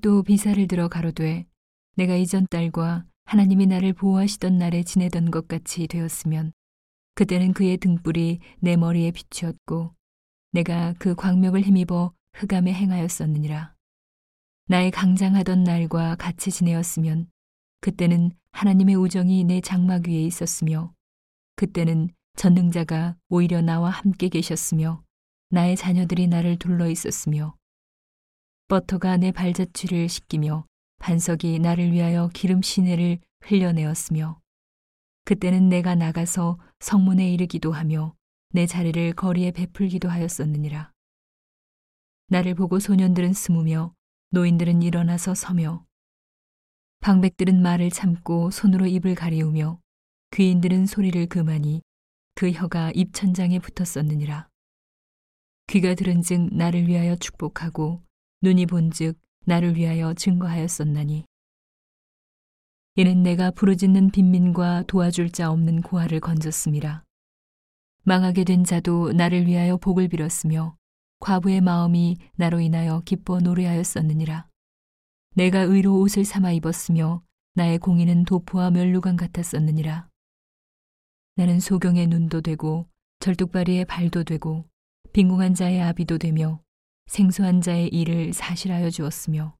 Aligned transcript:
또 0.00 0.22
비사를 0.22 0.64
들어 0.68 0.88
가로되 0.88 1.44
내가 1.96 2.14
이전 2.14 2.46
딸과 2.48 3.04
하나님이 3.24 3.66
나를 3.66 3.94
보호하시던 3.94 4.58
날에 4.58 4.84
지내던 4.84 5.32
것 5.32 5.48
같이 5.48 5.88
되었으면 5.88 6.52
그때는 7.16 7.52
그의 7.52 7.78
등불이 7.78 8.38
내 8.60 8.76
머리에 8.76 9.10
비추었고 9.10 9.92
내가 10.52 10.94
그 10.98 11.16
광명을 11.16 11.62
힘입어 11.62 12.12
흑암에 12.34 12.72
행하였었느니라. 12.72 13.74
나의 14.68 14.92
강장하던 14.92 15.64
날과 15.64 16.14
같이 16.16 16.52
지내었으면 16.52 17.28
그때는 17.80 18.30
하나님의 18.52 18.94
우정이 18.94 19.44
내 19.44 19.60
장막 19.60 20.06
위에 20.06 20.22
있었으며 20.22 20.92
그때는 21.56 22.10
전능자가 22.36 23.16
오히려 23.28 23.62
나와 23.62 23.90
함께 23.90 24.28
계셨으며 24.28 25.02
나의 25.50 25.76
자녀들이 25.76 26.28
나를 26.28 26.56
둘러 26.58 26.88
있었으며 26.88 27.56
버터가 28.68 29.16
내 29.16 29.30
발자취를 29.30 30.08
씻기며 30.08 30.66
반석이 30.98 31.60
나를 31.60 31.92
위하여 31.92 32.28
기름 32.34 32.62
시내를 32.62 33.20
흘려내었으며 33.42 34.40
그때는 35.24 35.68
내가 35.68 35.94
나가서 35.94 36.58
성문에 36.80 37.30
이르기도 37.32 37.70
하며 37.70 38.16
내 38.50 38.66
자리를 38.66 39.12
거리에 39.12 39.52
베풀기도 39.52 40.08
하였었느니라. 40.08 40.90
나를 42.28 42.56
보고 42.56 42.80
소년들은 42.80 43.34
스무며 43.34 43.94
노인들은 44.30 44.82
일어나서 44.82 45.36
서며 45.36 45.86
방백들은 47.00 47.62
말을 47.62 47.90
참고 47.90 48.50
손으로 48.50 48.86
입을 48.86 49.14
가리우며 49.14 49.78
귀인들은 50.32 50.86
소리를 50.86 51.24
그만이 51.26 51.82
그 52.34 52.50
혀가 52.50 52.90
입천장에 52.96 53.60
붙었었느니라. 53.60 54.48
귀가 55.68 55.94
들은즉 55.94 56.52
나를 56.52 56.88
위하여 56.88 57.14
축복하고 57.14 58.02
눈이 58.42 58.66
본즉 58.66 59.18
나를 59.44 59.76
위하여 59.76 60.12
증거하였었나니 60.12 61.24
이는 62.96 63.22
내가 63.22 63.50
부르짖는 63.50 64.10
빈민과 64.10 64.84
도와줄 64.86 65.30
자 65.30 65.50
없는 65.50 65.82
고아를 65.82 66.20
건졌음이라. 66.20 67.04
망하게 68.04 68.44
된 68.44 68.64
자도 68.64 69.12
나를 69.12 69.46
위하여 69.46 69.76
복을 69.76 70.08
빌었으며 70.08 70.76
과부의 71.20 71.60
마음이 71.60 72.16
나로 72.36 72.60
인하여 72.60 73.02
기뻐 73.04 73.38
노래하였었느니라. 73.40 74.48
내가 75.34 75.60
의로 75.60 76.00
옷을 76.00 76.24
삼아 76.24 76.52
입었으며 76.52 77.22
나의 77.54 77.78
공의는 77.78 78.24
도포와 78.24 78.70
멸루관 78.70 79.16
같았었느니라. 79.16 80.08
나는 81.36 81.60
소경의 81.60 82.06
눈도 82.06 82.40
되고 82.40 82.88
절뚝바리의 83.20 83.84
발도 83.84 84.24
되고 84.24 84.64
빈궁한 85.12 85.54
자의 85.54 85.82
아비도 85.82 86.18
되며 86.18 86.62
생소한 87.06 87.60
자의 87.60 87.88
일을 87.88 88.32
사실하여 88.32 88.90
주었으며 88.90 89.56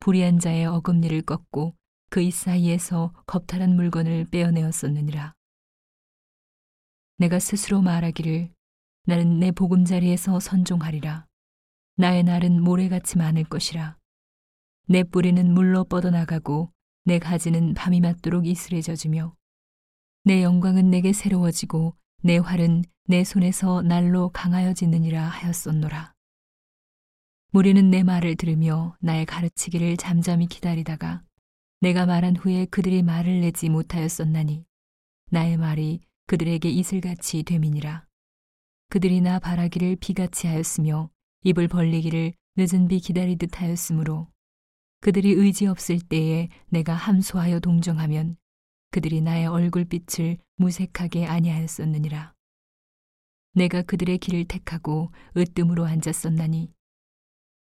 불의한 0.00 0.38
자의 0.38 0.64
어금니를 0.66 1.22
꺾고 1.22 1.74
그 2.14 2.22
이 2.22 2.30
사이에서 2.30 3.12
겁탈한 3.26 3.74
물건을 3.74 4.26
빼어내었었느니라. 4.30 5.34
내가 7.18 7.40
스스로 7.40 7.82
말하기를 7.82 8.52
나는 9.06 9.40
내 9.40 9.50
보금자리에서 9.50 10.38
선종하리라. 10.38 11.26
나의 11.96 12.22
날은 12.22 12.62
모래같이 12.62 13.18
많을 13.18 13.42
것이라. 13.42 13.98
내 14.86 15.02
뿌리는 15.02 15.52
물로 15.52 15.82
뻗어나가고 15.82 16.70
내 17.04 17.18
가지는 17.18 17.74
밤이 17.74 18.00
맞도록 18.00 18.46
이슬에 18.46 18.80
젖으며 18.80 19.34
내 20.22 20.44
영광은 20.44 20.90
내게 20.90 21.12
새로워지고 21.12 21.96
내 22.22 22.38
활은 22.38 22.84
내 23.08 23.24
손에서 23.24 23.82
날로 23.82 24.28
강하여지느니라 24.28 25.20
하였었노라. 25.20 26.13
무리는 27.54 27.88
내 27.88 28.02
말을 28.02 28.34
들으며 28.34 28.96
나의 28.98 29.26
가르치기를 29.26 29.96
잠잠히 29.96 30.48
기다리다가 30.48 31.22
내가 31.78 32.04
말한 32.04 32.34
후에 32.34 32.64
그들이 32.64 33.04
말을 33.04 33.42
내지 33.42 33.68
못하였었나니 33.68 34.64
나의 35.30 35.56
말이 35.56 36.00
그들에게 36.26 36.68
이슬같이 36.68 37.44
되민이라. 37.44 38.06
그들이 38.88 39.20
나 39.20 39.38
바라기를 39.38 39.94
비같이 40.00 40.48
하였으며 40.48 41.10
입을 41.44 41.68
벌리기를 41.68 42.32
늦은 42.56 42.88
비 42.88 42.98
기다리듯 42.98 43.60
하였으므로 43.62 44.26
그들이 45.00 45.30
의지 45.30 45.68
없을 45.68 46.00
때에 46.00 46.48
내가 46.70 46.94
함소하여 46.94 47.60
동정하면 47.60 48.36
그들이 48.90 49.20
나의 49.20 49.46
얼굴빛을 49.46 50.38
무색하게 50.56 51.26
아니하였었느니라. 51.26 52.34
내가 53.52 53.82
그들의 53.82 54.18
길을 54.18 54.46
택하고 54.46 55.12
으뜸으로 55.36 55.84
앉았었나니 55.84 56.74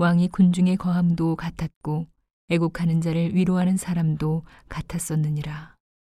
왕이 0.00 0.28
군중의 0.28 0.78
거함도 0.78 1.36
같았고 1.36 2.06
애곡하는 2.48 3.02
자를 3.02 3.34
위로하는 3.34 3.76
사람도 3.76 4.44
같았었느니라. 4.70 5.76